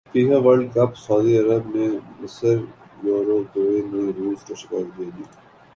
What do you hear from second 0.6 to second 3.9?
cup سعودی عرب نے مصر یوروگوئے